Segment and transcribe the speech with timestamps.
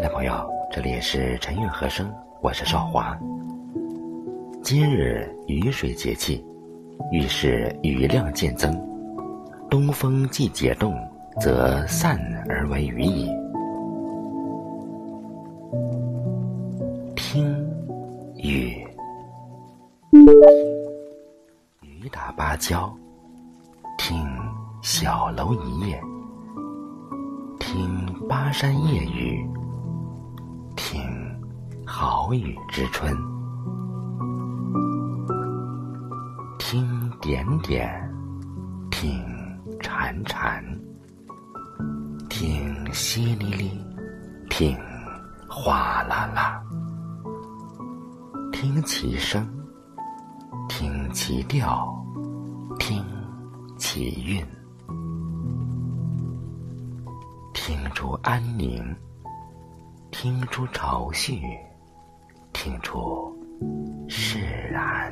[0.00, 3.14] 爱的朋友，这里是陈韵和声，我是少华。
[4.62, 6.42] 今日雨水节气，
[7.12, 8.74] 预示雨量渐增，
[9.68, 10.96] 东风既解冻，
[11.38, 12.18] 则散
[12.48, 13.28] 而为雨矣。
[17.14, 17.54] 听
[18.36, 18.82] 雨，
[21.82, 22.90] 雨打芭蕉，
[23.98, 24.26] 听
[24.80, 26.00] 小楼一夜，
[27.58, 27.86] 听
[28.26, 29.46] 巴山夜雨。
[32.02, 33.14] 好雨之春，
[36.58, 38.10] 听点点，
[38.90, 39.22] 听
[39.80, 40.64] 潺潺，
[42.30, 43.70] 听淅沥沥，
[44.48, 44.74] 听
[45.46, 46.62] 哗啦啦，
[48.50, 49.46] 听其声，
[50.70, 51.86] 听其调，
[52.78, 53.04] 听
[53.76, 54.42] 其韵，
[57.52, 58.82] 听出安宁。
[60.12, 61.40] 听出潮绪，
[62.62, 63.34] 听出
[64.06, 64.38] 释
[64.70, 65.10] 然。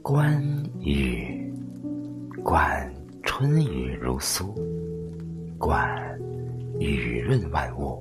[0.00, 0.40] 观
[0.78, 1.52] 雨，
[2.44, 2.88] 观
[3.24, 4.54] 春雨如酥，
[5.58, 6.16] 观
[6.78, 8.00] 雨润万物。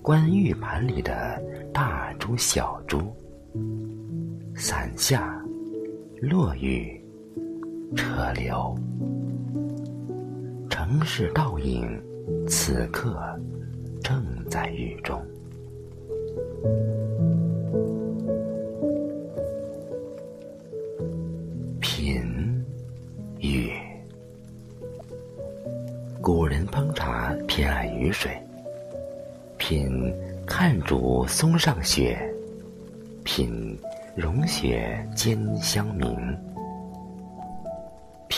[0.00, 1.38] 观玉盘里的
[1.70, 3.14] 大珠小珠，
[4.56, 5.38] 伞下
[6.22, 6.98] 落雨。
[7.94, 8.74] 车流，
[10.84, 12.02] 城市倒影，
[12.48, 13.16] 此刻
[14.02, 15.24] 正在雨中。
[21.78, 22.64] 品
[23.38, 23.70] 雨，
[26.20, 28.36] 古人烹茶偏爱雨水。
[29.58, 30.12] 品
[30.44, 32.18] 看竹松上雪，
[33.22, 33.78] 品
[34.16, 36.51] 融雪兼香茗。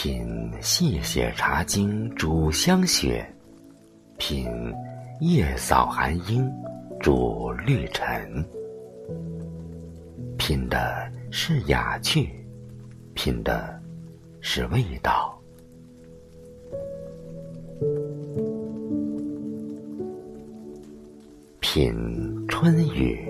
[0.05, 3.27] 品细写《茶经》煮香雪，
[4.19, 4.47] 品
[5.21, 6.47] 夜扫寒英
[7.01, 8.45] 煮绿尘。
[10.37, 12.29] 品的是雅趣，
[13.15, 13.81] 品的
[14.43, 15.41] 是味道。
[21.61, 23.27] 品春雨，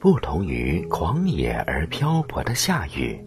[0.00, 3.24] 不同于狂野而漂泊的夏雨。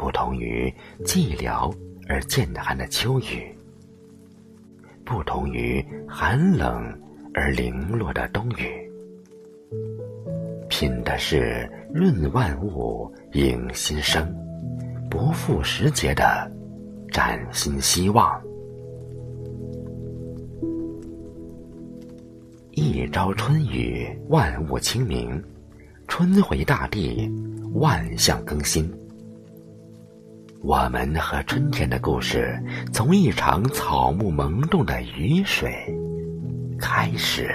[0.00, 0.72] 不同于
[1.04, 1.70] 寂寥
[2.08, 3.54] 而渐寒的秋雨，
[5.04, 6.98] 不同于寒冷
[7.34, 8.90] 而零落的冬雨，
[10.70, 14.34] 品的是润万物、迎新生、
[15.10, 16.50] 不负时节的
[17.12, 18.42] 崭新希望。
[22.70, 25.38] 一朝春雨，万物清明；
[26.08, 27.30] 春回大地，
[27.74, 28.90] 万象更新。
[30.62, 32.62] 我们和春天的故事，
[32.92, 35.72] 从一场草木萌动的雨水
[36.78, 37.48] 开始。